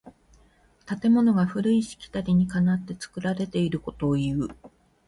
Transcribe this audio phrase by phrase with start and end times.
[0.99, 4.47] 建物が古いしきたりにかなって作られていることをいう。